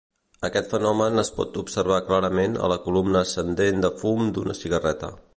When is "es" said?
1.23-1.29